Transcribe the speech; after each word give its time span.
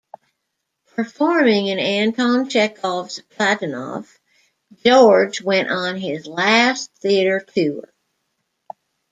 Performing 0.95 1.67
in 1.67 1.77
Anton 1.77 2.49
Chekhov's 2.49 3.19
"Platonov", 3.37 4.07
George 4.83 5.43
went 5.43 5.69
on 5.69 5.95
his 5.95 6.25
last 6.25 6.89
theater 7.01 7.39
tour. 7.39 7.93